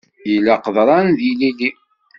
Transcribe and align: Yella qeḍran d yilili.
Yella 0.31 0.55
qeḍran 0.63 1.07
d 1.17 1.19
yilili. 1.25 1.71